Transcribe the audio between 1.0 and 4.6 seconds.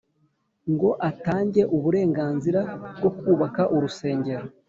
atange uburenganzira bwo kubaka urusengero